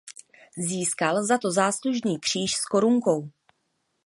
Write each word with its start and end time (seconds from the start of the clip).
Získal 0.57 1.25
za 1.25 1.37
to 1.37 1.51
záslužný 1.51 2.19
kříž 2.19 2.55
s 2.55 2.65
korunkou. 2.65 3.29